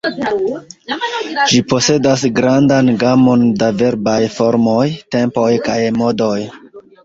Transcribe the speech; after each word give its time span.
Ĝi 1.51 1.59
posedas 1.73 2.23
grandan 2.41 2.91
gamon 3.05 3.45
da 3.61 3.69
verbaj 3.85 4.19
formoj, 4.41 4.83
tempoj 5.17 5.49
kaj 5.71 5.81
modoj. 6.03 6.37